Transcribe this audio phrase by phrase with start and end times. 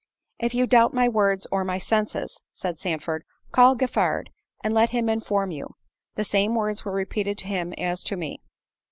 [0.39, 4.31] "If you doubt my words or my senses," said Sandford, "call Giffard,
[4.63, 5.75] and let him inform you;
[6.15, 8.41] the same words were repeated to him as to me."